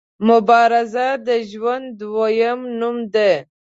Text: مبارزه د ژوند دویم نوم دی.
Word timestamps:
مبارزه 0.27 1.07
د 1.27 1.29
ژوند 1.51 1.85
دویم 1.99 2.59
نوم 2.79 2.97
دی. 3.13 3.33